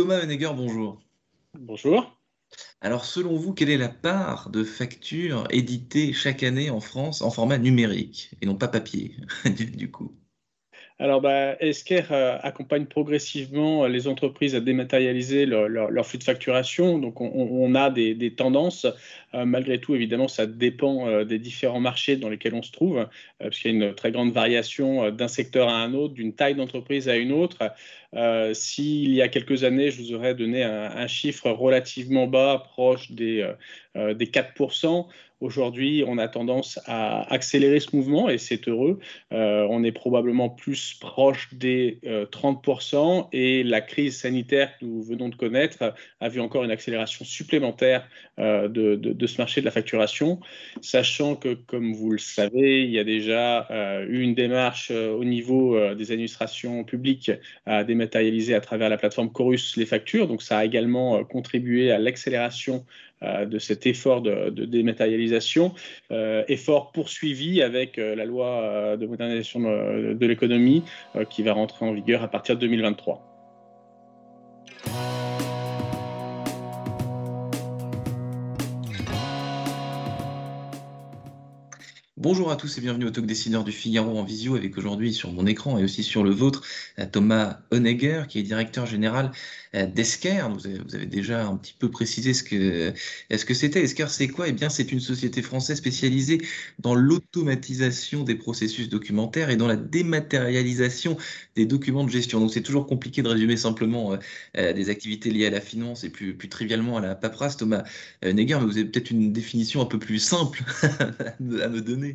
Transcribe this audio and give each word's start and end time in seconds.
Thomas 0.00 0.22
Honegger, 0.22 0.52
bonjour. 0.56 0.98
Bonjour. 1.52 2.18
Alors, 2.80 3.04
selon 3.04 3.36
vous, 3.36 3.52
quelle 3.52 3.68
est 3.68 3.76
la 3.76 3.90
part 3.90 4.48
de 4.48 4.64
factures 4.64 5.44
éditées 5.50 6.14
chaque 6.14 6.42
année 6.42 6.70
en 6.70 6.80
France 6.80 7.20
en 7.20 7.30
format 7.30 7.58
numérique 7.58 8.30
et 8.40 8.46
non 8.46 8.54
pas 8.54 8.68
papier, 8.68 9.16
du, 9.44 9.90
coup? 9.90 10.16
Alors, 10.98 11.20
bah, 11.20 11.54
Esker 11.60 12.04
euh, 12.12 12.38
accompagne 12.40 12.86
progressivement 12.86 13.86
les 13.86 14.08
entreprises 14.08 14.54
à 14.54 14.60
dématérialiser 14.60 15.44
leur, 15.44 15.68
leur, 15.68 15.90
leur 15.90 16.06
flux 16.06 16.18
de 16.18 16.24
facturation. 16.24 16.98
Donc, 16.98 17.20
on, 17.20 17.30
on 17.34 17.74
a 17.74 17.90
des, 17.90 18.14
des 18.14 18.34
tendances. 18.34 18.86
Euh, 19.34 19.44
malgré 19.44 19.80
tout, 19.80 19.94
évidemment, 19.94 20.28
ça 20.28 20.46
dépend 20.46 21.06
euh, 21.06 21.24
des 21.24 21.38
différents 21.38 21.80
marchés 21.80 22.16
dans 22.16 22.28
lesquels 22.28 22.54
on 22.54 22.62
se 22.62 22.72
trouve, 22.72 22.98
euh, 22.98 23.06
parce 23.38 23.58
qu'il 23.58 23.70
y 23.70 23.82
a 23.82 23.86
une 23.86 23.94
très 23.94 24.10
grande 24.10 24.32
variation 24.32 25.10
d'un 25.10 25.28
secteur 25.28 25.68
à 25.68 25.76
un 25.76 25.94
autre, 25.94 26.14
d'une 26.14 26.34
taille 26.34 26.56
d'entreprise 26.56 27.08
à 27.08 27.16
une 27.16 27.32
autre. 27.32 27.58
S'il 28.54 29.14
y 29.14 29.22
a 29.22 29.28
quelques 29.28 29.64
années, 29.64 29.90
je 29.90 30.02
vous 30.02 30.14
aurais 30.14 30.34
donné 30.34 30.64
un, 30.64 31.06
chiffre 31.06 31.50
relativement 31.50 32.26
bas, 32.26 32.62
proche 32.72 33.12
des, 33.12 33.48
des 33.94 34.26
4%. 34.26 35.06
Aujourd'hui, 35.40 36.04
on 36.06 36.18
a 36.18 36.28
tendance 36.28 36.78
à 36.84 37.22
accélérer 37.32 37.80
ce 37.80 37.96
mouvement 37.96 38.28
et 38.28 38.36
c'est 38.36 38.68
heureux. 38.68 38.98
Euh, 39.32 39.66
on 39.70 39.82
est 39.82 39.92
probablement 39.92 40.50
plus 40.50 40.92
proche 41.00 41.48
des 41.54 41.98
euh, 42.04 42.26
30% 42.26 43.28
et 43.32 43.64
la 43.64 43.80
crise 43.80 44.18
sanitaire 44.18 44.76
que 44.76 44.84
nous 44.84 45.02
venons 45.02 45.30
de 45.30 45.34
connaître 45.34 45.94
a 46.20 46.28
vu 46.28 46.40
encore 46.40 46.62
une 46.62 46.70
accélération 46.70 47.24
supplémentaire 47.24 48.06
euh, 48.40 48.68
de, 48.68 48.94
de, 48.94 49.26
ce 49.26 49.38
marché 49.38 49.60
de 49.60 49.66
la 49.66 49.70
facturation, 49.70 50.40
sachant 50.80 51.36
que, 51.36 51.52
comme 51.52 51.92
vous 51.92 52.12
le 52.12 52.18
savez, 52.18 52.84
il 52.84 52.90
y 52.90 52.98
a 52.98 53.04
déjà 53.04 53.66
euh, 53.70 54.06
eu 54.08 54.22
une 54.22 54.34
démarche 54.34 54.90
euh, 54.90 55.12
au 55.12 55.24
niveau 55.24 55.78
des 55.94 56.10
administrations 56.12 56.84
publiques 56.84 57.30
à 57.66 57.84
dématérialiser 58.00 58.54
à 58.54 58.60
travers 58.60 58.88
la 58.88 58.96
plateforme 58.96 59.30
Chorus 59.30 59.76
les 59.76 59.86
factures. 59.86 60.26
Donc, 60.26 60.42
ça 60.42 60.58
a 60.58 60.64
également 60.64 61.22
contribué 61.24 61.92
à 61.92 61.98
l'accélération 61.98 62.84
euh, 63.22 63.44
de 63.44 63.58
cet 63.58 63.86
effort 63.86 64.22
de, 64.22 64.48
dématérialisation, 64.64 65.74
euh, 66.10 66.42
effort 66.48 66.90
poursuivi 66.90 67.60
avec 67.60 67.98
euh, 67.98 68.14
la 68.14 68.24
loi 68.24 68.96
de 68.96 69.06
modernisation 69.06 69.60
de, 69.60 70.14
de 70.14 70.26
l'économie 70.26 70.82
qui 71.28 71.42
va 71.42 71.52
rentrer 71.52 71.84
en 71.84 71.92
vigueur 71.92 72.22
à 72.22 72.28
partir 72.28 72.54
de 72.56 72.60
2023. 72.60 73.22
Bonjour 82.22 82.50
à 82.50 82.56
tous 82.56 82.76
et 82.76 82.82
bienvenue 82.82 83.06
au 83.06 83.10
Talk 83.10 83.24
Dessineur 83.24 83.64
du 83.64 83.72
Figaro 83.72 84.18
en 84.18 84.24
visio 84.24 84.54
avec 84.54 84.76
aujourd'hui 84.76 85.14
sur 85.14 85.32
mon 85.32 85.46
écran 85.46 85.78
et 85.78 85.84
aussi 85.84 86.02
sur 86.02 86.22
le 86.22 86.30
vôtre 86.30 86.62
Thomas 87.12 87.60
Honegger 87.70 88.24
qui 88.28 88.38
est 88.38 88.42
directeur 88.42 88.84
général 88.84 89.32
d'Esker. 89.72 90.42
Vous, 90.52 90.94
avez 90.94 91.06
déjà 91.06 91.46
un 91.46 91.56
petit 91.56 91.72
peu 91.78 91.90
précisé 91.90 92.34
ce 92.34 92.42
que 92.42 93.54
c'était. 93.54 93.82
Esker, 93.82 94.08
c'est 94.08 94.28
quoi? 94.28 94.48
Eh 94.48 94.52
bien, 94.52 94.68
c'est 94.68 94.92
une 94.92 95.00
société 95.00 95.40
française 95.40 95.78
spécialisée 95.78 96.42
dans 96.78 96.94
l'automatisation 96.94 98.22
des 98.22 98.34
processus 98.34 98.90
documentaires 98.90 99.48
et 99.48 99.56
dans 99.56 99.68
la 99.68 99.76
dématérialisation 99.76 101.16
des 101.56 101.64
documents 101.64 102.04
de 102.04 102.10
gestion. 102.10 102.38
Donc, 102.40 102.52
c'est 102.52 102.60
toujours 102.60 102.86
compliqué 102.86 103.22
de 103.22 103.28
résumer 103.28 103.56
simplement 103.56 104.18
euh, 104.58 104.72
des 104.74 104.90
activités 104.90 105.30
liées 105.30 105.46
à 105.46 105.50
la 105.50 105.60
finance 105.62 106.04
et 106.04 106.10
plus, 106.10 106.36
plus 106.36 106.50
trivialement 106.50 106.98
à 106.98 107.00
la 107.00 107.14
paperasse. 107.14 107.56
Thomas 107.56 107.84
Honegger, 108.22 108.58
mais 108.60 108.66
vous 108.66 108.76
avez 108.76 108.84
peut-être 108.86 109.10
une 109.10 109.32
définition 109.32 109.80
un 109.80 109.86
peu 109.86 109.98
plus 109.98 110.18
simple 110.18 110.64
à 110.82 111.68
me 111.68 111.80
donner. 111.80 112.09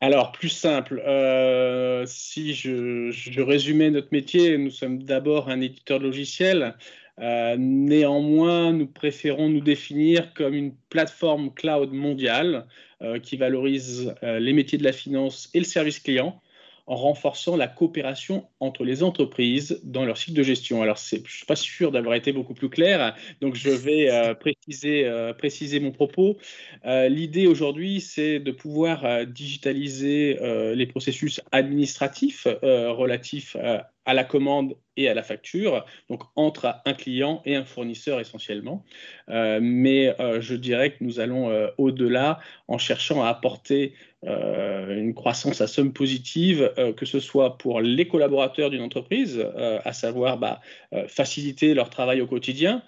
Alors, 0.00 0.32
plus 0.32 0.50
simple, 0.50 1.02
euh, 1.06 2.04
si 2.06 2.54
je, 2.54 3.40
résumais 3.40 3.90
notre 3.90 4.08
métier, 4.12 4.58
nous 4.58 4.70
sommes 4.70 5.02
d'abord 5.02 5.48
un 5.48 5.60
éditeur 5.60 6.00
de 6.00 6.04
logiciels. 6.04 6.76
Euh, 7.18 7.56
néanmoins, 7.58 8.72
nous 8.72 8.86
préférons 8.86 9.48
nous 9.48 9.62
définir 9.62 10.34
comme 10.34 10.52
une 10.54 10.76
plateforme 10.90 11.52
cloud 11.54 11.92
mondiale 11.92 12.66
euh, 13.02 13.18
qui 13.18 13.38
valorise 13.38 14.14
les 14.22 14.52
métiers 14.52 14.76
de 14.78 14.84
la 14.84 14.92
finance 14.92 15.48
et 15.54 15.58
le 15.60 15.64
service 15.64 15.98
client 15.98 16.42
en 16.86 16.96
renforçant 16.96 17.56
la 17.56 17.66
coopération 17.66 18.48
entre 18.60 18.84
les 18.84 19.02
entreprises 19.02 19.80
dans 19.82 20.04
leur 20.04 20.16
cycle 20.16 20.36
de 20.36 20.42
gestion. 20.42 20.82
Alors, 20.82 20.96
je 20.96 21.16
ne 21.16 21.26
suis 21.26 21.46
pas 21.46 21.56
sûr 21.56 21.90
d'avoir 21.90 22.14
été 22.14 22.32
beaucoup 22.32 22.54
plus 22.54 22.68
clair, 22.68 23.16
donc 23.40 23.54
je 23.54 23.70
vais 23.70 24.10
euh, 24.10 24.34
préciser, 24.66 25.04
euh, 25.06 25.32
préciser 25.32 25.80
mon 25.80 25.90
propos. 25.90 26.36
Euh, 26.84 27.08
L'idée 27.08 27.46
aujourd'hui, 27.46 28.00
c'est 28.00 28.38
de 28.38 28.52
pouvoir 28.52 29.26
digitaliser 29.26 30.38
les 30.74 30.86
processus 30.86 31.40
administratifs 31.52 32.46
relatifs 32.62 33.56
à 33.56 33.90
la 34.14 34.24
commande 34.24 34.76
et 34.96 35.08
à 35.08 35.14
la 35.14 35.22
facture, 35.22 35.84
donc 36.08 36.22
entre 36.36 36.80
un 36.84 36.94
client 36.94 37.42
et 37.44 37.54
un 37.54 37.64
fournisseur 37.64 38.20
essentiellement. 38.20 38.84
Euh, 39.28 39.58
mais 39.62 40.14
euh, 40.20 40.40
je 40.40 40.54
dirais 40.54 40.92
que 40.92 41.04
nous 41.04 41.20
allons 41.20 41.50
euh, 41.50 41.68
au-delà 41.78 42.40
en 42.68 42.78
cherchant 42.78 43.22
à 43.22 43.28
apporter 43.28 43.94
une 44.28 45.14
croissance 45.14 45.60
à 45.60 45.68
somme 45.68 45.92
positive, 45.92 46.72
que 46.96 47.06
ce 47.06 47.20
soit 47.20 47.58
pour 47.58 47.80
les 47.80 48.08
collaborateurs 48.08 48.70
d'une 48.70 48.82
entreprise, 48.82 49.40
à 49.84 49.92
savoir 49.92 50.36
bah, 50.38 50.60
faciliter 51.06 51.74
leur 51.74 51.90
travail 51.90 52.20
au 52.20 52.26
quotidien, 52.26 52.82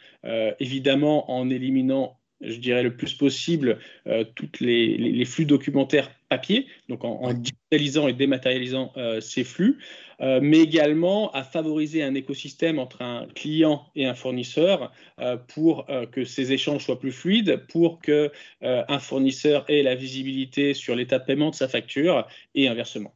évidemment 0.59 1.31
en 1.31 1.49
éliminant 1.49 2.18
je 2.41 2.56
dirais 2.56 2.82
le 2.82 2.94
plus 2.94 3.15
possible 3.15 3.78
euh, 4.06 4.25
tous 4.34 4.49
les, 4.60 4.97
les, 4.97 5.12
les, 5.12 5.25
flux 5.25 5.44
documentaires 5.44 6.10
papier, 6.28 6.66
donc 6.88 7.04
en, 7.04 7.21
en 7.22 7.32
digitalisant 7.32 8.09
et 8.09 8.12
dématérialisant 8.12 8.93
euh, 8.97 9.21
ces 9.21 9.44
flux, 9.44 9.78
euh, 10.21 10.41
mais 10.43 10.59
également 10.59 11.31
à 11.32 11.43
favoriser 11.43 12.03
un 12.03 12.15
écosystème 12.15 12.78
entre 12.78 13.03
un 13.03 13.26
client 13.34 13.87
et 13.97 14.06
un 14.06 14.15
fournisseur 14.15 14.93
pour 15.49 15.87
que 16.12 16.25
ces 16.25 16.53
échanges 16.53 16.84
soient 16.84 16.99
plus 16.99 17.12
fluides, 17.12 17.65
pour 17.69 18.00
que 18.00 18.31
un 18.62 18.99
fournisseur 18.99 19.65
ait 19.69 19.82
la 19.82 19.94
visibilité 19.94 20.75
sur 20.75 20.94
l'état 20.94 21.19
de 21.19 21.25
paiement 21.25 21.50
de 21.50 21.55
sa 21.55 21.69
facture 21.69 22.26
et 22.55 22.69
inversement. 22.69 23.12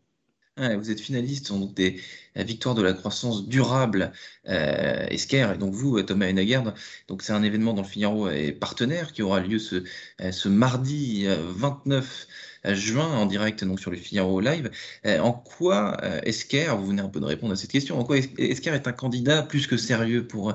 Ah, 0.65 0.77
vous 0.77 0.93
êtes 0.93 1.01
finaliste 1.01 1.49
donc 1.49 1.75
des 1.75 2.01
victoires 2.37 2.77
de 2.77 2.83
la 2.83 2.93
croissance 2.93 3.49
durable 3.49 4.13
euh, 4.49 5.09
et 5.11 5.57
donc 5.59 5.75
vous, 5.75 6.01
Thomas 6.03 6.27
Hennegarde, 6.27 6.73
donc 7.09 7.23
c'est 7.23 7.33
un 7.33 7.43
événement 7.43 7.75
dont 7.75 7.83
le 7.83 7.89
Figaro 7.89 8.29
est 8.29 8.53
partenaire 8.53 9.13
qui 9.13 9.23
aura 9.23 9.41
lieu 9.41 9.59
ce, 9.59 9.83
ce 10.31 10.49
mardi 10.49 11.27
29 11.27 12.29
juin 12.67 13.09
en 13.09 13.27
direct 13.27 13.65
donc 13.65 13.81
sur 13.81 13.91
le 13.91 13.97
Figaro 13.97 14.41
Live. 14.41 14.71
En 15.05 15.33
quoi 15.33 15.97
Esker, 16.25 16.77
vous 16.79 16.87
venez 16.87 17.03
un 17.03 17.09
peu 17.09 17.19
de 17.19 17.25
répondre 17.25 17.55
à 17.55 17.57
cette 17.57 17.73
question, 17.73 17.99
en 17.99 18.05
quoi 18.05 18.19
Esker 18.19 18.71
est 18.71 18.87
un 18.87 18.93
candidat 18.93 19.43
plus 19.43 19.67
que 19.67 19.77
sérieux 19.77 20.29
pour, 20.29 20.55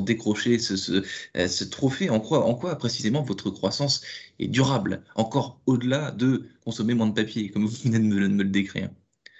décrocher 0.00 0.58
ce, 0.58 1.64
trophée? 1.64 2.08
En 2.08 2.20
quoi, 2.20 2.46
en 2.46 2.54
quoi 2.54 2.76
précisément 2.76 3.22
votre 3.22 3.50
croissance 3.50 4.00
est 4.38 4.48
durable, 4.48 5.02
encore 5.16 5.60
au-delà 5.66 6.12
de 6.12 6.48
consommer 6.64 6.94
moins 6.94 7.08
de 7.08 7.14
papier, 7.14 7.50
comme 7.50 7.66
vous 7.66 7.76
venez 7.84 7.98
de 7.98 8.04
de 8.04 8.28
me 8.28 8.42
le 8.42 8.48
décrire? 8.50 8.88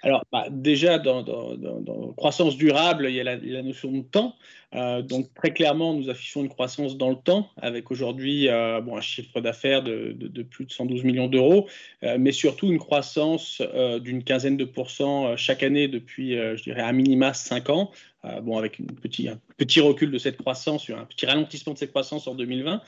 Alors, 0.05 0.23
bah, 0.31 0.45
déjà, 0.51 0.99
dans, 0.99 1.23
dans, 1.23 2.13
croissance 2.15 2.57
durable, 2.57 3.07
il 3.09 3.15
y 3.15 3.19
a 3.19 3.23
la, 3.23 3.61
notion 3.63 3.91
de 3.91 4.03
temps. 4.03 4.35
Euh, 4.75 5.01
donc, 5.01 5.33
très 5.33 5.51
clairement, 5.51 5.95
nous 5.95 6.11
affichons 6.11 6.41
une 6.43 6.49
croissance 6.49 6.95
dans 6.95 7.09
le 7.09 7.15
temps, 7.15 7.49
avec 7.57 7.89
aujourd'hui 7.89 8.47
euh, 8.47 8.81
bon, 8.81 8.97
un 8.97 9.01
chiffre 9.01 9.41
d'affaires 9.41 9.81
de, 9.81 10.43
plus 10.43 10.65
de 10.65 10.71
112 10.71 11.03
millions 11.05 11.25
d'euros, 11.27 11.67
euh, 12.03 12.17
mais 12.19 12.31
surtout 12.31 12.67
une 12.67 12.77
croissance 12.77 13.63
d'une 14.01 14.23
quinzaine 14.23 14.57
de 14.57 14.65
pourcents 14.65 15.35
chaque 15.37 15.63
année 15.63 15.87
depuis, 15.87 16.33
je 16.33 16.61
dirais, 16.61 16.81
à 16.81 16.93
minima 16.93 17.33
5 17.33 17.71
ans. 17.71 17.91
Euh, 18.25 18.41
bon, 18.41 18.57
avec 18.57 18.79
une 18.79 18.87
petit, 18.87 19.27
un 19.27 19.39
petit 19.57 19.79
recul 19.79 20.11
de 20.11 20.17
cette 20.17 20.37
croissance, 20.37 20.89
un 20.89 21.05
petit 21.05 21.25
ralentissement 21.25 21.73
de 21.73 21.77
cette 21.77 21.91
croissance 21.91 22.27
en 22.27 22.35
2020, 22.35 22.81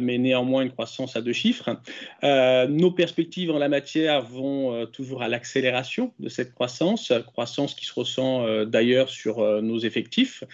mais 0.00 0.18
néanmoins 0.18 0.62
une 0.62 0.70
croissance 0.70 1.16
à 1.16 1.20
deux 1.20 1.32
chiffres. 1.32 1.70
nos 2.22 2.90
perspectives 2.90 3.50
en 3.50 3.58
la 3.58 3.68
matière 3.68 4.22
vont 4.22 4.86
toujours 4.86 5.22
à 5.22 5.28
l'accélération 5.28 6.12
de 6.18 6.28
cette 6.28 6.54
croissance, 6.54 7.12
croissance 7.26 7.74
qui 7.74 7.86
se 7.86 7.94
ressent 7.94 8.64
d'ailleurs 8.64 9.08
sur 9.08 9.40
nos 9.62 9.78
effectifs, 9.78 10.44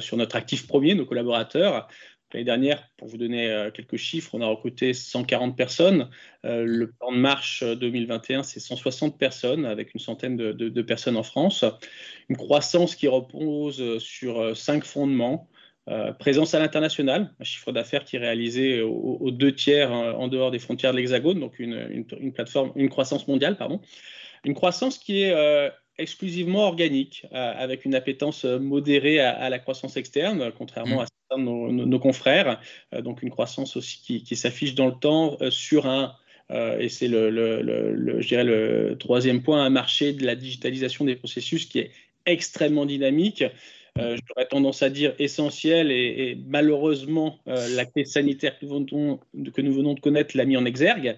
sur 0.00 0.16
notre 0.16 0.36
actif 0.36 0.66
premier, 0.66 0.94
nos 0.94 1.06
collaborateurs. 1.06 1.88
L'année 2.32 2.44
dernière, 2.44 2.88
pour 2.96 3.08
vous 3.08 3.16
donner 3.16 3.68
quelques 3.74 3.96
chiffres, 3.96 4.30
on 4.34 4.40
a 4.40 4.46
recruté 4.46 4.94
140 4.94 5.56
personnes. 5.56 6.08
le 6.44 6.86
plan 6.86 7.12
de 7.12 7.16
marche 7.16 7.64
2021, 7.64 8.42
c'est 8.42 8.60
160 8.60 9.18
personnes, 9.18 9.64
avec 9.66 9.94
une 9.94 10.00
centaine 10.00 10.36
de, 10.36 10.82
personnes 10.82 11.16
en 11.16 11.22
France. 11.22 11.64
Une 12.28 12.36
croissance 12.36 12.94
qui 12.94 13.08
repose 13.08 13.98
sur 13.98 14.56
cinq 14.56 14.84
fondements. 14.84 15.48
présence 16.18 16.54
à 16.54 16.60
l'international, 16.60 17.34
un 17.40 17.44
chiffre 17.44 17.72
d'affaires 17.72 18.04
qui 18.04 18.16
est 18.16 18.20
réalisé 18.20 18.80
aux, 18.80 19.30
deux 19.30 19.54
tiers 19.54 19.90
en 19.90 20.28
dehors 20.28 20.50
des 20.50 20.60
frontières 20.60 20.92
de 20.92 20.98
l'Hexagone, 20.98 21.40
donc 21.40 21.58
une, 21.58 22.06
une, 22.20 22.32
plateforme, 22.32 22.72
une 22.76 22.88
croissance 22.88 23.26
mondiale, 23.26 23.56
pardon. 23.56 23.80
Une 24.44 24.54
croissance 24.54 24.98
qui 24.98 25.22
est 25.22 25.34
exclusivement 26.00 26.66
organique, 26.66 27.26
euh, 27.32 27.52
avec 27.56 27.84
une 27.84 27.94
appétence 27.94 28.44
euh, 28.44 28.58
modérée 28.58 29.20
à, 29.20 29.48
la 29.50 29.58
croissance 29.58 29.96
externe, 29.96 30.50
contrairement 30.56 30.96
mm. 30.96 31.00
à 31.00 31.06
de 31.36 31.42
nos, 31.42 31.98
confrères. 31.98 32.60
Euh, 32.94 33.02
donc 33.02 33.22
une 33.22 33.30
croissance 33.30 33.76
aussi 33.76 34.24
qui, 34.24 34.36
s'affiche 34.36 34.74
dans 34.74 34.86
le 34.86 34.94
temps 34.94 35.38
sur 35.50 35.86
un, 35.86 36.14
et 36.50 36.88
c'est 36.88 37.06
le, 37.06 38.20
je 38.20 38.26
dirais 38.26 38.44
le 38.44 38.96
troisième 38.98 39.42
point, 39.42 39.64
un 39.64 39.70
marché 39.70 40.12
de 40.12 40.26
la 40.26 40.34
digitalisation 40.34 41.04
des 41.04 41.14
processus 41.14 41.66
qui 41.66 41.78
est 41.78 41.90
extrêmement 42.26 42.86
dynamique. 42.86 43.44
J'aurais 43.96 44.46
tendance 44.48 44.82
à 44.82 44.90
dire 44.90 45.14
essentiel 45.18 45.92
et, 45.92 46.36
malheureusement 46.46 47.38
la 47.46 47.84
crise 47.84 48.12
sanitaire 48.12 48.58
que 48.58 48.66
nous 48.66 49.72
venons 49.72 49.94
de 49.94 50.00
connaître 50.00 50.36
l'a 50.36 50.44
mis 50.44 50.56
en 50.56 50.64
exergue. 50.64 51.16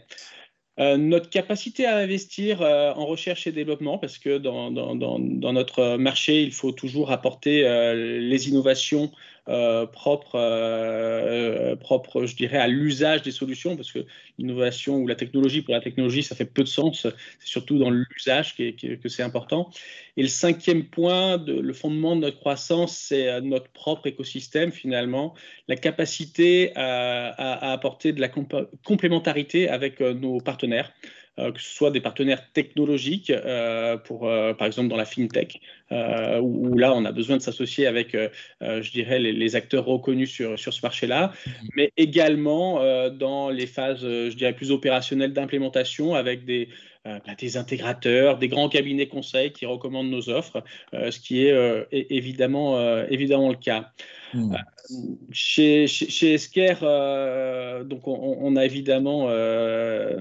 Euh, 0.80 0.96
notre 0.96 1.28
capacité 1.28 1.84
à 1.84 1.98
investir 1.98 2.62
euh, 2.62 2.92
en 2.94 3.04
recherche 3.04 3.46
et 3.46 3.52
développement, 3.52 3.98
parce 3.98 4.16
que 4.16 4.38
dans, 4.38 4.70
notre 4.70 5.96
marché, 5.96 6.42
il 6.42 6.52
faut 6.52 6.72
toujours 6.72 7.12
apporter 7.12 7.66
euh, 7.66 8.20
les 8.20 8.48
innovations 8.48 9.12
propres, 9.44 11.74
propres, 11.76 12.26
je 12.26 12.36
dirais, 12.36 12.58
à 12.58 12.68
l'usage 12.68 13.22
des 13.22 13.30
solutions, 13.30 13.76
parce 13.76 13.92
que 13.92 14.04
l'innovation 14.38 14.96
ou 14.96 15.06
la 15.06 15.14
technologie, 15.14 15.62
pour 15.62 15.74
la 15.74 15.80
technologie, 15.80 16.22
ça 16.22 16.36
fait 16.36 16.44
peu 16.44 16.62
de 16.62 16.68
sens. 16.68 17.06
C'est 17.38 17.48
surtout 17.48 17.78
dans 17.78 17.90
l'usage 17.90 18.56
que 18.56 19.08
c'est 19.08 19.22
important. 19.22 19.70
Et 20.16 20.22
le 20.22 20.28
cinquième 20.28 20.84
point, 20.84 21.42
le 21.44 21.72
fondement 21.72 22.16
de 22.16 22.22
notre 22.22 22.38
croissance, 22.38 22.96
c'est 22.96 23.40
notre 23.40 23.70
propre 23.70 24.06
écosystème, 24.06 24.72
finalement, 24.72 25.34
la 25.68 25.76
capacité 25.76 26.72
à 26.76 27.72
apporter 27.72 28.12
de 28.12 28.20
la 28.20 28.28
complémentarité 28.28 29.68
avec 29.68 30.00
nos 30.00 30.40
partenaires. 30.40 30.92
Euh, 31.38 31.50
que 31.50 31.62
ce 31.62 31.74
soit 31.74 31.90
des 31.90 32.02
partenaires 32.02 32.52
technologiques, 32.52 33.30
euh, 33.30 33.96
euh, 34.10 34.52
par 34.52 34.66
exemple 34.66 34.88
dans 34.88 34.98
la 34.98 35.06
fintech, 35.06 35.62
où, 36.40 36.76
là 36.76 36.94
on 36.94 37.04
a 37.04 37.12
besoin 37.12 37.36
de 37.36 37.42
s'associer 37.42 37.86
avec, 37.86 38.16
je 38.60 38.90
dirais, 38.90 39.18
les, 39.18 39.56
acteurs 39.56 39.84
reconnus 39.84 40.30
sur, 40.30 40.58
sur 40.58 40.72
ce 40.72 40.80
marché-là, 40.82 41.32
mhm. 41.46 41.52
mais 41.76 41.92
également 41.96 42.80
dans 43.10 43.50
les 43.50 43.66
phases, 43.66 44.00
je 44.02 44.34
dirais, 44.34 44.54
plus 44.54 44.70
opérationnelles 44.70 45.32
d'implémentation 45.32 46.14
avec 46.14 46.44
des, 46.44 46.68
bah, 47.04 47.20
des 47.38 47.56
intégrateurs, 47.56 48.38
des 48.38 48.48
grands 48.48 48.68
cabinets 48.68 49.08
conseils 49.08 49.52
qui 49.52 49.66
recommandent 49.66 50.10
nos 50.10 50.30
offres, 50.30 50.62
ce 50.92 51.18
qui 51.18 51.44
est 51.46 51.86
évidemment, 51.90 53.02
évidemment 53.08 53.50
le 53.50 53.56
cas. 53.56 53.92
Hmm. 54.34 54.54
Chez, 55.30 55.86
chez, 55.86 56.34
Esker, 56.34 56.76
euh, 56.82 57.84
donc 57.84 58.08
on, 58.08 58.56
a 58.56 58.64
évidemment 58.64 59.26
euh, 59.28 60.18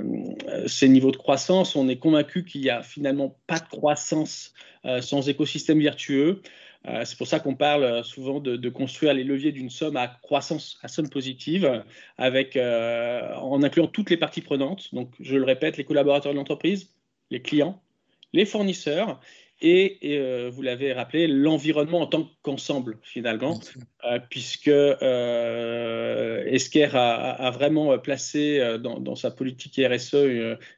ces 0.68 0.90
niveaux 0.90 1.12
de 1.12 1.18
croissance. 1.18 1.76
On 1.76 1.88
est 1.88 1.98
convaincu 1.98 2.44
qu'il 2.44 2.62
n'y 2.62 2.70
a 2.70 2.84
finalement 2.84 3.36
pas 3.48 3.60
de 3.60 3.68
croissance 3.68 4.54
euh, 4.54 4.71
sans 5.02 5.30
écosystème 5.30 5.80
vertueux. 5.80 6.42
C'est 7.04 7.18
pour 7.18 7.28
ça 7.28 7.40
qu'on 7.40 7.56
parle 7.56 8.04
souvent 8.04 8.40
de, 8.40 8.70
construire 8.70 9.14
les 9.14 9.24
leviers 9.24 9.52
d'une 9.52 9.70
somme 9.70 9.98
à 9.98 10.08
croissance, 10.08 10.80
à 10.82 10.88
somme 10.88 11.10
positive, 11.10 11.84
avec, 12.18 12.58
en 12.58 13.64
incluant 13.64 13.88
toutes 13.88 14.10
les 14.10 14.18
parties 14.18 14.42
prenantes. 14.42 14.94
Donc, 14.94 15.14
je 15.20 15.38
le 15.38 15.44
répète, 15.44 15.78
les 15.78 15.84
collaborateurs 15.84 16.32
de 16.32 16.38
l'entreprise, 16.38 16.90
les 17.30 17.42
clients, 17.42 17.82
les 18.34 18.46
fournisseurs 18.46 19.20
et, 19.62 20.00
euh, 20.04 20.50
vous 20.52 20.62
l'avez 20.62 20.92
rappelé, 20.94 21.28
l'environnement 21.28 22.02
en 22.02 22.08
tant 22.08 22.30
qu'ensemble, 22.42 22.98
finalement, 23.04 23.60
euh, 24.06 24.20
puisque 24.30 24.68
euh, 24.68 26.44
Esker 26.46 26.90
a, 26.94 27.52
vraiment 27.52 27.98
placé 28.00 28.78
dans, 28.80 29.16
sa 29.16 29.30
politique 29.32 29.80
RSE 29.80 30.16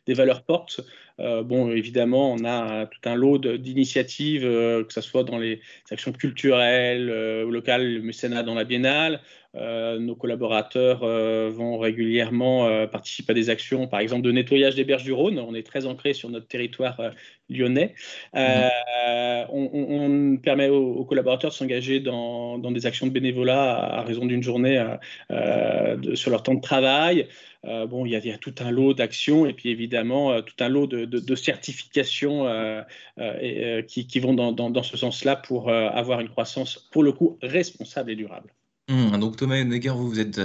des 0.05 0.13
valeurs 0.13 0.43
fortes. 0.45 0.81
bon, 1.17 1.71
évidemment, 1.71 2.33
on 2.33 2.43
a 2.43 2.87
tout 2.87 3.09
un 3.09 3.15
lot 3.15 3.37
d'initiatives, 3.37 4.43
que 4.43 4.93
ce 4.93 5.01
soit 5.01 5.23
dans 5.23 5.37
les 5.37 5.61
actions 5.89 6.11
culturelles, 6.11 7.07
locales, 7.43 7.93
le 7.93 8.01
mécénat 8.01 8.43
dans 8.43 8.55
la 8.55 8.65
biennale, 8.65 9.21
euh, 9.55 9.99
nos 9.99 10.15
collaborateurs 10.15 11.03
euh, 11.03 11.51
vont 11.53 11.77
régulièrement 11.77 12.65
euh, 12.65 12.87
participer 12.87 13.31
à 13.31 13.33
des 13.35 13.51
actions, 13.51 13.87
par 13.87 13.99
exemple 13.99 14.23
de 14.23 14.31
nettoyage 14.31 14.73
des 14.73 14.83
berges 14.83 15.03
du 15.03 15.13
Rhône. 15.13 15.37
On 15.39 15.53
est 15.53 15.65
très 15.65 15.85
ancré 15.85 16.13
sur 16.13 16.29
notre 16.29 16.47
territoire 16.47 16.99
lyonnais. 17.49 17.93
Mhm. 18.33 18.69
On, 19.49 20.37
permet 20.37 20.69
aux, 20.69 21.05
collaborateurs 21.05 21.51
de 21.51 21.55
s'engager 21.55 21.99
dans, 21.99 22.57
des 22.57 22.85
actions 22.85 23.05
de 23.05 23.11
bénévolat 23.11 23.75
à, 23.75 24.01
raison 24.01 24.25
d'une 24.25 24.41
journée 24.41 24.83
sur 26.15 26.31
leur 26.31 26.41
temps 26.41 26.55
de 26.55 26.61
travail. 26.61 27.27
bon, 27.63 28.05
il 28.05 28.11
y, 28.11 28.31
a 28.31 28.37
tout 28.37 28.55
un 28.59 28.71
lot 28.71 28.93
d'actions 28.93 29.45
et 29.45 29.53
puis 29.53 29.69
évidemment 29.69 30.41
tout 30.41 30.55
un 30.61 30.69
lot 30.69 30.87
de, 30.87 31.35
certifications 31.35 32.47
qui, 33.87 34.19
vont 34.19 34.33
dans 34.33 34.83
ce 34.83 34.97
sens-là 34.97 35.35
pour 35.35 35.69
avoir 35.69 36.21
une 36.21 36.29
croissance, 36.29 36.89
pour 36.91 37.03
le 37.03 37.11
coup, 37.11 37.37
responsable 37.41 38.11
et 38.11 38.15
durable. 38.15 38.49
Mmh, 38.89 39.17
donc 39.19 39.37
Thomas 39.37 39.61
Honegger, 39.61 39.93
vous, 39.95 40.19
êtes 40.19 40.41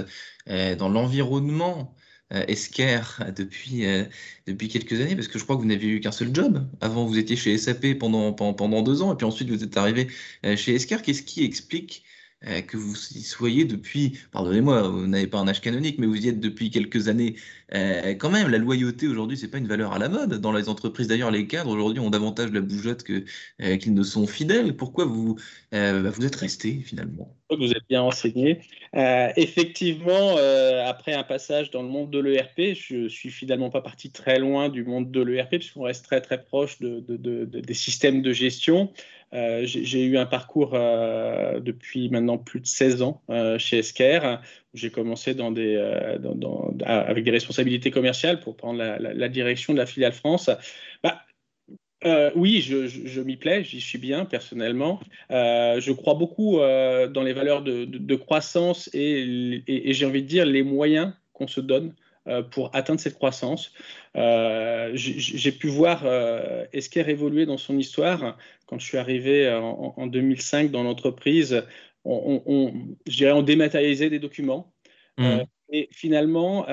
euh, 0.47 0.75
dans 0.75 0.89
l'environnement 0.89 1.93
euh, 2.33 2.43
Esker 2.47 3.01
depuis, 3.35 3.85
euh, 3.85 4.05
depuis 4.47 4.69
quelques 4.69 4.93
années, 5.01 5.15
parce 5.15 5.27
que 5.27 5.37
je 5.39 5.43
crois 5.43 5.55
que 5.57 5.61
vous 5.61 5.67
n'aviez 5.67 5.89
eu 5.89 5.99
qu'un 5.99 6.11
seul 6.11 6.33
job. 6.33 6.69
Avant, 6.81 7.05
vous 7.05 7.17
étiez 7.17 7.35
chez 7.35 7.57
SAP 7.57 7.97
pendant, 7.99 8.33
pendant, 8.33 8.81
deux 8.81 9.01
ans, 9.01 9.13
et 9.13 9.17
puis 9.17 9.25
ensuite 9.25 9.49
vous 9.49 9.63
êtes 9.63 9.75
arrivé 9.77 10.07
chez 10.55 10.75
Esker. 10.75 10.97
Qu'est-ce 11.03 11.23
qui 11.23 11.43
explique 11.43 12.03
que 12.67 12.77
vous 12.77 12.93
y 12.93 13.21
soyez 13.21 13.65
depuis, 13.65 14.17
pardonnez-moi, 14.31 14.87
vous 14.87 15.07
n'avez 15.07 15.27
pas 15.27 15.39
un 15.39 15.47
âge 15.47 15.61
canonique, 15.61 15.99
mais 15.99 16.07
vous 16.07 16.25
y 16.25 16.29
êtes 16.29 16.39
depuis 16.39 16.69
quelques 16.69 17.07
années 17.07 17.35
quand 17.71 18.29
même. 18.29 18.47
La 18.49 18.57
loyauté 18.57 19.07
aujourd'hui, 19.07 19.37
c'est 19.37 19.49
pas 19.49 19.57
une 19.57 19.67
valeur 19.67 19.93
à 19.93 19.99
la 19.99 20.09
mode. 20.09 20.35
Dans 20.35 20.51
les 20.51 20.69
entreprises, 20.69 21.07
d'ailleurs, 21.07 21.31
les 21.31 21.47
cadres 21.47 21.71
aujourd'hui 21.71 21.99
ont 21.99 22.09
davantage 22.09 22.51
la 22.51 22.61
bougeotte 22.61 23.03
que, 23.03 23.25
qu'ils 23.75 23.93
ne 23.93 24.03
sont 24.03 24.25
fidèles. 24.25 24.75
Pourquoi 24.75 25.05
vous, 25.05 25.35
bah, 25.71 26.09
vous 26.09 26.25
êtes 26.25 26.35
resté 26.35 26.81
finalement? 26.85 27.35
Vous 27.49 27.71
êtes 27.71 27.87
bien 27.89 28.01
renseigné. 28.01 28.61
Euh, 28.95 29.29
effectivement, 29.35 30.37
euh, 30.37 30.85
après 30.85 31.13
un 31.13 31.23
passage 31.23 31.71
dans 31.71 31.81
le 31.81 31.89
monde 31.89 32.11
de 32.11 32.19
l'ERP, 32.19 32.75
je 32.75 33.07
suis 33.07 33.31
finalement 33.31 33.69
pas 33.69 33.81
parti 33.81 34.11
très 34.11 34.39
loin 34.39 34.69
du 34.69 34.83
monde 34.83 35.11
de 35.11 35.21
l'ERP, 35.21 35.57
puisqu'on 35.57 35.83
reste 35.83 36.05
très 36.05 36.21
très 36.21 36.43
proche 36.43 36.79
de, 36.79 36.99
des 36.99 37.73
systèmes 37.73 38.21
de 38.21 38.33
gestion. 38.33 38.91
Euh, 39.33 39.61
j'ai 39.63 40.03
eu 40.03 40.17
un 40.17 40.25
parcours 40.25 40.71
depuis 40.71 42.09
maintenant 42.09 42.37
plus 42.37 42.59
de 42.59 42.67
16 42.67 43.01
ans 43.01 43.21
chez 43.57 43.79
Esker. 43.79 44.37
J'ai 44.73 44.89
commencé 44.91 45.35
avec 45.39 47.23
des 47.23 47.31
responsabilités 47.31 47.91
commerciales 47.91 48.39
pour 48.39 48.55
prendre 48.55 48.79
la, 48.79 49.29
direction 49.29 49.73
de 49.73 49.77
la 49.79 49.85
filiale 49.85 50.13
France. 50.13 50.49
Bah, 51.03 51.23
euh, 52.05 52.31
oui, 52.35 52.61
je, 52.61 53.21
m'y 53.21 53.35
plais, 53.35 53.63
j'y 53.63 53.81
suis 53.81 53.97
bien 53.97 54.23
personnellement. 54.23 55.01
Euh, 55.31 55.81
je 55.81 55.91
crois 55.91 56.13
beaucoup 56.13 56.59
euh, 56.59 57.07
dans 57.07 57.23
les 57.23 57.33
valeurs 57.33 57.61
de, 57.61 58.15
croissance 58.15 58.89
et, 58.93 59.63
j'ai 59.67 60.05
envie 60.05 60.23
de 60.23 60.27
dire 60.27 60.45
les 60.45 60.63
moyens 60.63 61.13
qu'on 61.33 61.47
se 61.47 61.59
donne 61.59 61.93
pour 62.51 62.75
atteindre 62.75 62.99
cette 62.99 63.15
croissance. 63.15 63.73
j'ai 64.15 65.51
pu 65.51 65.67
voir 65.67 66.05
Esker 66.73 67.09
évoluer 67.09 67.45
dans 67.45 67.57
son 67.57 67.77
histoire. 67.77 68.37
Quand 68.67 68.79
je 68.79 68.85
suis 68.85 68.97
arrivé 68.97 69.49
en, 69.51 70.07
2005 70.07 70.71
dans 70.71 70.83
l'entreprise, 70.83 71.63
on, 72.05 72.41
on, 72.45 72.73
on 73.05 73.41
dématérialisait 73.41 74.09
des 74.09 74.19
documents. 74.19 74.73
Mmh. 75.17 75.39
et 75.73 75.89
finalement, 75.91 76.65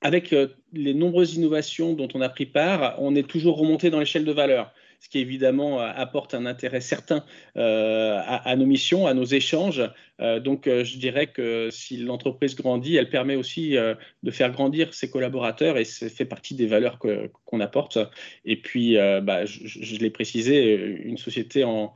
avec 0.00 0.32
euh, 0.32 0.48
les 0.72 0.94
nombreuses 0.94 1.34
innovations 1.34 1.94
dont 1.94 2.08
on 2.14 2.20
a 2.20 2.28
pris 2.28 2.46
part, 2.46 2.96
on 2.98 3.14
est 3.14 3.28
toujours 3.28 3.58
remonté 3.58 3.90
dans 3.90 3.98
l'échelle 3.98 4.24
de 4.24 4.32
valeur, 4.32 4.72
ce 5.00 5.08
qui 5.08 5.18
évidemment 5.18 5.80
euh, 5.80 5.90
apporte 5.94 6.34
un 6.34 6.46
intérêt 6.46 6.80
certain 6.80 7.24
euh, 7.56 8.20
à, 8.24 8.56
nos 8.56 8.66
missions, 8.66 9.06
à 9.06 9.14
nos 9.14 9.24
échanges. 9.24 9.82
donc 10.18 10.66
je 10.66 10.98
dirais 10.98 11.28
que 11.28 11.68
si 11.70 11.96
l'entreprise 11.98 12.56
grandit, 12.56 12.96
elle 12.96 13.08
permet 13.08 13.36
aussi 13.36 13.76
de 14.22 14.30
faire 14.30 14.50
grandir 14.50 14.92
ses 14.92 15.10
collaborateurs 15.10 15.78
et 15.78 15.84
ça 15.84 16.08
fait 16.08 16.24
partie 16.24 16.54
des 16.54 16.66
valeurs 16.66 16.98
qu'on 16.98 17.60
apporte. 17.60 17.98
Et 18.44 18.56
puis, 18.56 18.96
bah, 19.22 19.44
je, 19.44 19.96
l'ai 19.98 20.10
précisé, 20.10 20.74
une 20.74 21.18
société 21.18 21.62
en, 21.62 21.94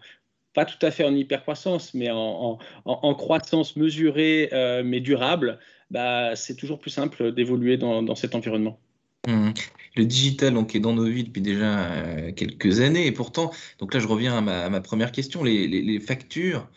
pas 0.55 0.65
tout 0.65 0.85
à 0.87 0.91
fait 0.91 1.05
en 1.05 1.15
hypercroissance, 1.15 1.95
mais 1.95 2.11
en, 2.11 2.59
en 2.85 3.15
croissance 3.15 3.77
mesurée 3.77 4.49
mais 4.85 5.01
durable, 5.01 5.59
bah, 5.93 6.35
c'est 6.37 6.57
toujours 6.57 6.79
plus 6.79 6.91
simple 6.91 7.33
d'évoluer 7.33 7.77
dans, 7.77 8.15
cet 8.15 8.35
environnement. 8.35 8.81
Mmh. 9.27 9.53
Le 9.95 10.05
digital 10.05 10.55
donc, 10.55 10.75
est 10.75 10.81
dans 10.81 10.95
nos 10.95 11.05
vies 11.05 11.25
depuis 11.25 11.43
déjà 11.43 11.85
euh, 11.93 12.33
quelques 12.33 12.81
années 12.81 13.07
et 13.07 13.13
pourtant, 13.13 13.53
donc 13.79 13.95
là 13.95 14.01
je 14.01 14.07
reviens 14.09 14.37
à 14.37 14.71
ma, 14.71 14.81
première 14.81 15.13
question, 15.13 15.45
les, 15.45 16.01
factures 16.01 16.69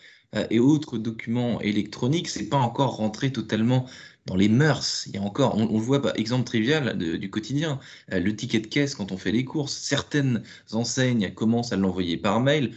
et 0.49 0.59
autres 0.59 0.97
documents 0.97 1.61
électroniques, 1.61 2.27
c'est 2.27 2.49
pas 2.49 2.57
encore 2.57 2.97
rentré 2.97 3.31
totalement 3.31 3.87
dans 4.25 4.35
les 4.35 4.49
mœurs. 4.49 5.07
Il 5.07 5.15
y 5.15 5.17
a 5.17 5.21
encore, 5.21 5.55
on, 5.55 5.65
le 5.65 5.79
voit, 5.79 6.01
par 6.01 6.13
exemple 6.17 6.43
trivial 6.43 6.97
du 6.97 7.29
quotidien, 7.29 7.79
le 8.09 8.35
ticket 8.35 8.59
de 8.59 8.67
caisse 8.67 8.95
quand 8.95 9.13
on 9.13 9.17
fait 9.17 9.31
les 9.31 9.45
courses. 9.45 9.73
Certaines 9.73 10.43
enseignes 10.73 11.33
commencent 11.33 11.71
à 11.71 11.77
l'envoyer 11.77 12.17
par 12.17 12.41
mail, 12.41 12.75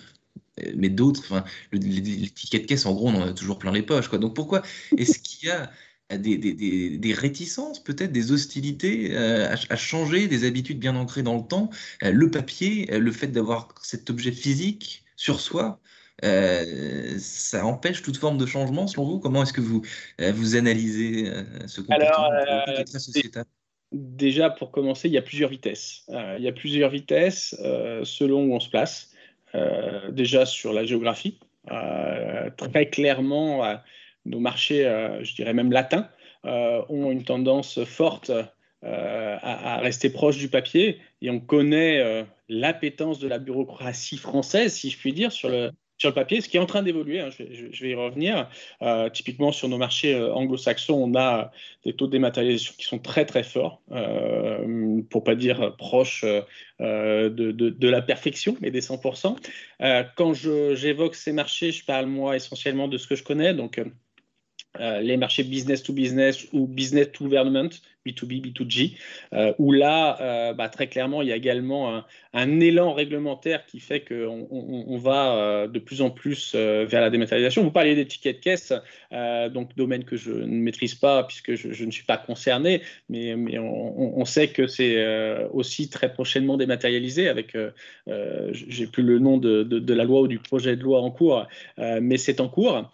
mais 0.76 0.88
d'autres, 0.88 1.42
le, 1.72 1.78
les, 1.80 2.30
tickets 2.30 2.62
de 2.62 2.66
caisse, 2.68 2.86
en 2.86 2.94
gros, 2.94 3.08
on 3.08 3.16
en 3.16 3.28
a 3.28 3.32
toujours 3.32 3.58
plein 3.58 3.72
les 3.72 3.82
poches. 3.82 4.10
Donc 4.10 4.34
pourquoi 4.34 4.62
est-ce 4.96 5.18
qu'il 5.18 5.48
y 5.48 5.50
a 5.50 5.70
des, 6.16 6.38
des, 6.38 6.96
des, 6.96 7.12
réticences, 7.12 7.82
peut-être 7.82 8.12
des 8.12 8.32
hostilités 8.32 9.10
euh, 9.12 9.54
à, 9.68 9.76
changer 9.76 10.26
des 10.26 10.46
habitudes 10.46 10.78
bien 10.78 10.96
ancrées 10.96 11.22
dans 11.22 11.36
le 11.36 11.46
temps. 11.46 11.70
Euh, 12.02 12.10
le 12.10 12.30
papier, 12.30 12.88
euh, 12.92 12.98
le 12.98 13.12
fait 13.12 13.26
d'avoir 13.26 13.68
cet 13.82 14.08
objet 14.08 14.32
physique 14.32 15.04
sur 15.16 15.40
soi, 15.40 15.80
ça 16.20 17.64
empêche 17.64 18.02
toute 18.02 18.16
forme 18.16 18.38
de 18.38 18.46
changement 18.46 18.88
selon 18.88 19.04
vous? 19.04 19.20
Comment 19.20 19.44
est-ce 19.44 19.52
que 19.52 19.60
vous, 19.60 19.82
vous 20.18 20.56
analysez 20.56 21.30
ce 21.66 21.80
comportement 21.80 22.30
Alors, 22.30 22.84
très 22.84 22.98
sociétal? 22.98 23.44
Déjà, 23.92 24.50
pour 24.50 24.72
commencer, 24.72 25.06
il 25.06 25.14
y 25.14 25.18
a 25.18 25.22
plusieurs 25.22 25.48
vitesses. 25.48 26.06
il 26.08 26.42
y 26.42 26.48
a 26.48 26.52
plusieurs 26.52 26.90
vitesses 26.90 27.54
selon 28.02 28.46
où 28.46 28.54
on 28.54 28.58
se 28.58 28.68
place. 28.68 29.12
déjà 30.10 30.44
sur 30.44 30.72
la 30.72 30.84
géographie. 30.84 31.38
très 32.56 32.90
clairement, 32.90 33.78
nos 34.28 34.40
marchés, 34.40 34.86
euh, 34.86 35.22
je 35.24 35.34
dirais 35.34 35.54
même 35.54 35.72
latins, 35.72 36.08
euh, 36.44 36.82
ont 36.88 37.10
une 37.10 37.24
tendance 37.24 37.82
forte 37.84 38.30
euh, 38.30 39.36
à, 39.42 39.78
rester 39.78 40.10
proche 40.10 40.38
du 40.38 40.48
papier 40.48 40.98
et 41.20 41.30
on 41.30 41.40
connaît 41.40 42.24
l'appétence 42.48 43.18
de 43.18 43.26
la 43.26 43.38
bureaucratie 43.38 44.18
française, 44.18 44.72
si 44.72 44.90
je 44.90 44.98
puis 44.98 45.12
dire, 45.12 45.32
sur 45.32 45.48
le, 45.48 45.72
sur 45.96 46.10
le 46.10 46.14
papier, 46.14 46.40
ce 46.40 46.48
qui 46.48 46.58
est 46.58 46.60
en 46.60 46.66
train 46.66 46.84
d'évoluer, 46.84 47.18
hein, 47.18 47.30
je, 47.36 47.82
vais 47.82 47.90
y 47.90 47.94
revenir. 47.96 48.48
typiquement, 49.12 49.50
sur 49.50 49.68
nos 49.68 49.78
marchés 49.78 50.14
anglo-saxons, 50.16 50.94
on 50.94 51.18
a 51.18 51.50
des 51.84 51.92
taux 51.92 52.06
de 52.06 52.12
dématérialisation 52.12 52.74
qui 52.78 52.86
sont 52.86 53.00
très 53.00 53.24
très 53.24 53.42
forts, 53.42 53.82
euh, 53.90 55.02
pour 55.10 55.24
pas 55.24 55.34
dire 55.34 55.74
proches 55.76 56.24
de, 56.78 57.28
de, 57.28 57.50
de, 57.50 57.88
la 57.88 58.00
perfection, 58.00 58.56
mais 58.60 58.70
des 58.70 58.80
100%. 58.80 59.36
quand 60.14 60.34
j'évoque 60.34 61.16
ces 61.16 61.32
marchés, 61.32 61.72
je 61.72 61.84
parle 61.84 62.06
moi 62.06 62.36
essentiellement 62.36 62.86
de 62.86 62.96
ce 62.96 63.08
que 63.08 63.16
je 63.16 63.24
connais, 63.24 63.54
donc 63.54 63.80
euh, 64.80 65.00
les 65.00 65.16
marchés 65.16 65.42
business 65.42 65.82
to 65.82 65.92
business 65.92 66.46
ou 66.52 66.66
business 66.66 67.10
to 67.12 67.28
government, 67.28 67.70
B2B, 68.06 68.42
B2G, 68.42 68.96
euh, 69.32 69.52
où 69.58 69.72
là, 69.72 70.20
euh, 70.20 70.52
bah, 70.52 70.68
très 70.68 70.86
clairement, 70.88 71.22
il 71.22 71.28
y 71.28 71.32
a 71.32 71.36
également 71.36 72.04
un, 72.32 72.60
élan 72.60 72.92
réglementaire 72.92 73.66
qui 73.66 73.80
fait 73.80 74.00
qu'on 74.00 74.46
on, 74.50 74.98
va 74.98 75.66
de 75.66 75.78
plus 75.78 76.02
en 76.02 76.10
plus 76.10 76.54
vers 76.54 77.00
la 77.00 77.10
dématérialisation. 77.10 77.62
Vous 77.62 77.72
parliez 77.72 77.96
des 77.96 78.06
tickets 78.06 78.36
de 78.36 78.40
caisse, 78.40 78.72
donc 79.52 79.74
domaine 79.76 80.04
que 80.04 80.16
je 80.16 80.30
ne 80.30 80.46
maîtrise 80.46 80.94
pas 80.94 81.24
puisque 81.24 81.54
je, 81.54 81.84
ne 81.84 81.90
suis 81.90 82.04
pas 82.04 82.16
concerné, 82.16 82.82
mais, 83.08 83.34
on, 83.58 84.24
sait 84.24 84.48
que 84.48 84.66
c'est 84.68 85.04
aussi 85.52 85.88
très 85.88 86.12
prochainement 86.12 86.56
dématérialisé 86.56 87.28
avec, 87.28 87.56
j'ai 88.52 88.86
plus 88.86 89.02
le 89.02 89.18
nom 89.18 89.38
de, 89.38 89.92
la 89.92 90.04
loi 90.04 90.20
ou 90.20 90.28
du 90.28 90.38
projet 90.38 90.76
de 90.76 90.82
loi 90.82 91.00
en 91.00 91.10
cours, 91.10 91.46
mais 91.78 92.18
c'est 92.18 92.40
en 92.40 92.48
cours. 92.48 92.88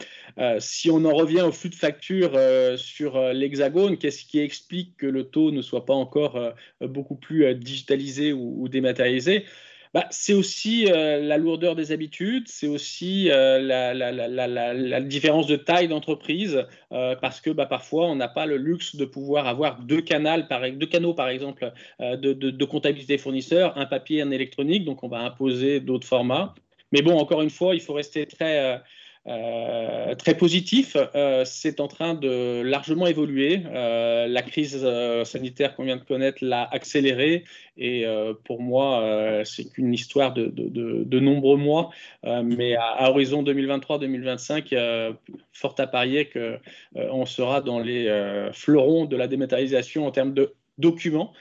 Si 0.58 0.90
on 0.90 1.04
en 1.04 1.14
revient 1.14 1.42
au 1.42 1.52
flux 1.52 1.70
de 1.70 1.74
factures 1.74 2.32
euh, 2.34 2.76
sur 2.76 3.16
euh, 3.16 3.32
l'Hexagone, 3.32 3.98
qu'est-ce 3.98 4.24
qui 4.24 4.40
explique 4.40 4.96
que 4.96 5.06
le 5.06 5.24
taux 5.24 5.50
ne 5.50 5.62
soit 5.62 5.86
pas 5.86 5.94
encore 5.94 6.36
euh, 6.36 6.50
beaucoup 6.80 7.16
plus 7.16 7.54
digitalisé 7.54 8.32
ou, 8.32 8.68
dématérialisé? 8.68 9.44
Bah, 9.92 10.06
c'est 10.10 10.32
aussi 10.32 10.86
la 10.86 11.38
lourdeur 11.38 11.76
des 11.76 11.92
habitudes, 11.92 12.48
c'est 12.48 12.66
aussi 12.66 13.26
la, 13.26 15.00
différence 15.02 15.46
de 15.46 15.54
taille 15.54 15.86
d'entreprise, 15.86 16.66
parce 16.90 17.40
que 17.40 17.50
bah, 17.50 17.66
parfois 17.66 18.08
on 18.08 18.16
n'a 18.16 18.26
pas 18.26 18.44
le 18.44 18.56
luxe 18.56 18.96
de 18.96 19.04
pouvoir 19.04 19.46
avoir 19.46 19.78
deux, 19.78 20.00
canaux, 20.00 21.14
par, 21.14 21.28
exemple, 21.28 21.72
de, 22.00 22.32
de, 22.32 22.64
comptabilité 22.64 23.18
fournisseur, 23.18 23.78
un 23.78 23.86
papier, 23.86 24.20
un 24.20 24.32
électronique, 24.32 24.84
donc 24.84 25.04
on 25.04 25.08
va 25.08 25.20
imposer 25.20 25.78
d'autres 25.78 26.08
formats. 26.08 26.56
Mais 26.94 27.02
bon, 27.02 27.18
encore 27.18 27.42
une 27.42 27.50
fois, 27.50 27.74
il 27.74 27.80
faut 27.80 27.92
rester 27.92 28.24
très 28.24 28.60
euh, 28.60 28.78
très 29.26 30.36
positif. 30.36 30.96
Euh, 31.14 31.44
c'est 31.44 31.80
en 31.80 31.88
train 31.88 32.14
de 32.14 32.62
largement 32.62 33.06
évoluer. 33.06 33.62
Euh, 33.66 34.26
la 34.26 34.42
crise 34.42 34.86
sanitaire 35.24 35.74
qu'on 35.74 35.84
vient 35.84 35.96
de 35.96 36.04
connaître 36.04 36.44
l'a 36.44 36.68
accéléré 36.70 37.44
et 37.76 38.04
pour 38.44 38.62
moi, 38.62 39.42
c'est 39.44 39.64
qu'une 39.72 39.92
histoire 39.92 40.32
de, 40.32 40.46
de, 40.46 41.20
nombreux 41.20 41.56
mois. 41.56 41.90
mais 42.22 42.76
à, 42.76 43.10
horizon 43.10 43.42
2023-2025, 43.42 45.16
fort 45.52 45.74
à 45.78 45.86
parier 45.88 46.30
qu'on 46.30 47.26
sera 47.26 47.60
dans 47.60 47.80
les 47.80 48.50
fleurons 48.52 49.06
de 49.06 49.16
la 49.16 49.26
dématérialisation 49.26 50.06
en 50.06 50.12
termes 50.12 50.34
de 50.34 50.54
documents. 50.78 51.32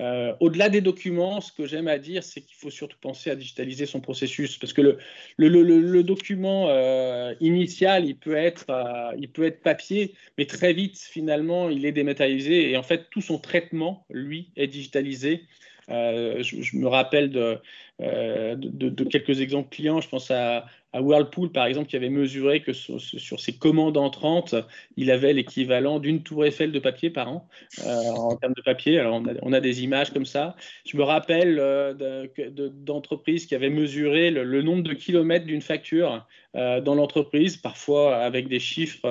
Euh, 0.00 0.34
au-delà 0.40 0.70
des 0.70 0.80
documents, 0.80 1.40
ce 1.40 1.52
que 1.52 1.66
j'aime 1.66 1.86
à 1.86 1.98
dire, 1.98 2.24
c'est 2.24 2.40
qu'il 2.40 2.56
faut 2.56 2.70
surtout 2.70 2.96
penser 3.00 3.30
à 3.30 3.36
digitaliser 3.36 3.84
son 3.84 4.00
processus, 4.00 4.56
parce 4.56 4.72
que 4.72 4.96
le, 5.36 6.02
document 6.02 6.68
euh, 6.70 7.34
initial, 7.40 8.06
il 8.06 8.16
peut, 8.16 8.34
être, 8.34 8.70
euh, 8.70 9.12
il 9.18 9.28
peut 9.30 9.44
être 9.44 9.62
papier, 9.62 10.14
mais 10.38 10.46
très 10.46 10.72
vite, 10.72 10.98
finalement, 10.98 11.68
il 11.68 11.84
est 11.84 11.92
dématérialisé, 11.92 12.70
et 12.70 12.76
en 12.78 12.82
fait, 12.82 13.08
tout 13.10 13.20
son 13.20 13.38
traitement, 13.38 14.06
lui, 14.10 14.50
est 14.56 14.68
digitalisé. 14.68 15.44
je, 15.88 16.76
me 16.76 16.86
rappelle 16.86 17.30
de, 17.30 17.58
de, 17.98 19.04
quelques 19.04 19.40
exemples 19.40 19.68
clients, 19.68 20.00
je 20.00 20.08
pense 20.08 20.30
à, 20.30 20.64
à 20.92 21.00
Whirlpool, 21.00 21.52
par 21.52 21.66
exemple, 21.66 21.88
qui 21.88 21.96
avait 21.96 22.10
mesuré 22.10 22.62
que 22.62 22.72
sur, 22.72 23.00
ses 23.40 23.52
commandes 23.52 23.96
entrantes, 23.96 24.56
il 24.96 25.10
avait 25.10 25.32
l'équivalent 25.32 26.00
d'une 26.00 26.22
tour 26.22 26.44
Eiffel 26.44 26.72
de 26.72 26.78
papier 26.80 27.10
par 27.10 27.28
an, 27.28 27.48
euh, 27.86 28.10
en 28.10 28.36
termes 28.36 28.54
de 28.54 28.62
papier. 28.62 28.98
Alors, 28.98 29.22
on 29.42 29.52
a, 29.52 29.60
des 29.60 29.84
images 29.84 30.12
comme 30.12 30.24
ça. 30.24 30.56
Je 30.84 30.96
me 30.96 31.02
rappelle 31.02 31.58
euh, 31.60 32.26
d'entreprises 32.72 33.46
qui 33.46 33.54
avaient 33.54 33.70
mesuré 33.70 34.30
le, 34.30 34.62
nombre 34.62 34.82
de 34.82 34.94
kilomètres 34.94 35.46
d'une 35.46 35.62
facture 35.62 36.26
euh, 36.56 36.80
dans 36.80 36.94
l'entreprise, 36.94 37.56
parfois 37.56 38.16
avec 38.16 38.48
des 38.48 38.58
chiffres 38.58 39.06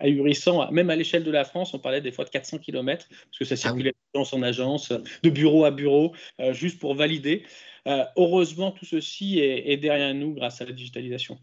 ahurissants. 0.00 0.70
Même 0.72 0.88
à 0.88 0.96
l'échelle 0.96 1.24
de 1.24 1.30
la 1.30 1.44
France, 1.44 1.74
on 1.74 1.78
parlait 1.78 2.00
des 2.00 2.12
fois 2.12 2.24
de 2.24 2.30
400 2.30 2.58
kilomètres, 2.58 3.08
parce 3.08 3.38
que 3.38 3.44
ça 3.44 3.54
ah 3.54 3.56
circulait 3.56 3.92
d'agence 4.14 4.32
en 4.32 4.42
agence, 4.42 4.92
de 5.22 5.30
bureau 5.30 5.64
à 5.64 5.70
bureau, 5.70 6.14
juste 6.52 6.78
pour 6.78 6.94
valider. 6.94 7.44
Euh, 7.86 8.04
heureusement, 8.16 8.70
tout 8.70 8.84
ceci 8.84 9.38
est, 9.38 9.76
derrière 9.76 10.14
nous 10.14 10.34
grâce 10.34 10.60
à 10.60 10.64
la 10.64 10.72
digitalisation. 10.72 11.38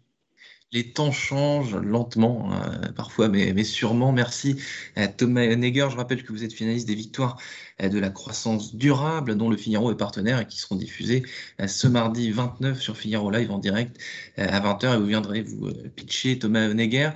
Les 0.74 0.92
temps 0.92 1.14
changent 1.14 1.78
lentement, 1.78 2.52
hein, 2.52 2.92
parfois, 2.94 3.30
mais, 3.30 3.64
sûrement. 3.64 4.12
Merci 4.12 4.58
à 4.98 5.08
Thomas 5.08 5.46
Honegger. 5.48 5.88
Je 5.90 5.96
rappelle 5.96 6.24
que 6.24 6.34
vous 6.34 6.44
êtes 6.44 6.52
finaliste 6.52 6.86
des 6.90 6.96
victoires 6.96 7.40
euh, 7.82 7.88
de 7.88 7.98
la 7.98 8.10
croissance 8.10 8.76
durable, 8.76 9.36
dont 9.38 9.50
le 9.50 9.56
Figaro 9.56 9.94
est 9.94 9.98
partenaire 9.98 10.42
et 10.42 10.46
qui 10.46 10.58
seront 10.60 10.76
diffusées 10.76 11.24
euh, 11.62 11.68
ce 11.68 11.88
mardi 11.88 12.32
29 12.32 12.82
sur 12.82 12.98
Figaro 12.98 13.32
Live 13.32 13.50
en 13.50 13.60
direct 13.60 13.98
à 14.36 14.60
20h. 14.60 14.96
Et 14.96 14.98
vous 14.98 15.06
viendrez 15.06 15.42
vous 15.42 15.72
pitcher 15.96 16.38
Thomas 16.38 16.68
Honegger. 16.68 17.12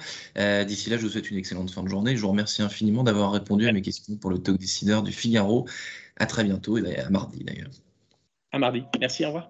D'ici 0.66 0.90
là, 0.90 0.98
je 0.98 1.04
vous 1.04 1.10
souhaite 1.10 1.30
une 1.30 1.38
excellente 1.38 1.72
fin 1.72 1.84
de 1.84 1.90
journée. 1.90 2.16
Je 2.16 2.22
vous 2.22 2.30
remercie 2.30 2.62
infiniment 2.62 3.04
d'avoir 3.04 3.34
répondu 3.34 3.68
à 3.68 3.74
mes 3.74 3.82
questions 3.82 4.16
pour 4.16 4.30
le 4.30 4.40
talk 4.40 4.58
décideur 4.58 5.04
du 5.04 5.12
Figaro. 5.12 5.68
À 6.16 6.26
très 6.26 6.46
bientôt 6.46 6.78
et 6.78 6.98
à 6.98 7.10
mardi 7.10 7.44
d'ailleurs. 7.44 7.72
À 8.52 8.60
mardi. 8.60 8.84
Merci, 9.00 9.26
au 9.26 9.30
revoir. 9.30 9.50